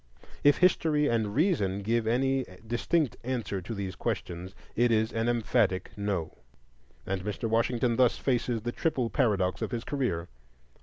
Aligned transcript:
If 0.43 0.57
history 0.57 1.07
and 1.07 1.35
reason 1.35 1.83
give 1.83 2.07
any 2.07 2.43
distinct 2.65 3.17
answer 3.23 3.61
to 3.61 3.75
these 3.75 3.93
questions, 3.95 4.55
it 4.75 4.91
is 4.91 5.13
an 5.13 5.29
emphatic 5.29 5.91
No. 5.95 6.39
And 7.05 7.23
Mr. 7.23 7.47
Washington 7.47 7.97
thus 7.97 8.17
faces 8.17 8.63
the 8.63 8.71
triple 8.71 9.11
paradox 9.11 9.61
of 9.61 9.69
his 9.69 9.83
career: 9.83 10.21
1. 10.21 10.27